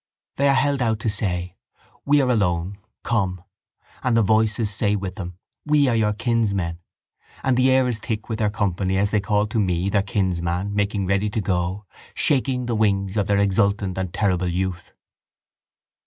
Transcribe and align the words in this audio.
They 0.37 0.49
are 0.49 0.55
held 0.55 0.81
out 0.81 0.99
to 1.01 1.11
say: 1.11 1.57
We 2.05 2.23
are 2.23 2.29
alone—come. 2.31 3.43
And 4.01 4.17
the 4.17 4.23
voices 4.23 4.73
say 4.73 4.95
with 4.95 5.13
them: 5.13 5.37
We 5.63 5.87
are 5.89 5.95
your 5.95 6.13
kinsmen. 6.13 6.79
And 7.43 7.55
the 7.55 7.69
air 7.69 7.87
is 7.87 7.99
thick 7.99 8.27
with 8.27 8.39
their 8.39 8.49
company 8.49 8.97
as 8.97 9.11
they 9.11 9.19
call 9.21 9.45
to 9.45 9.59
me, 9.59 9.89
their 9.89 10.01
kinsman, 10.01 10.73
making 10.73 11.05
ready 11.05 11.29
to 11.29 11.39
go, 11.41 11.85
shaking 12.15 12.65
the 12.65 12.73
wings 12.73 13.15
of 13.15 13.27
their 13.27 13.37
exultant 13.37 13.95
and 13.99 14.11
terrible 14.11 14.47
youth. 14.47 14.91